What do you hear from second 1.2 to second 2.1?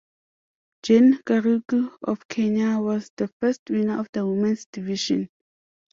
Kariuki